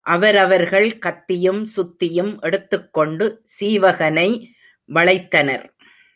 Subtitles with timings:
[0.01, 3.45] அவரவர்கள் கத்தியும் சுத்தியும் எடுத்துக்கொண்டு
[3.59, 4.29] சீவகனை
[4.89, 5.65] வளைத்தனர்.